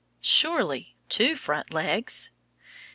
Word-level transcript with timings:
Surely, 0.23 0.95
two 1.09 1.35
front 1.35 1.71
legs. 1.71 2.31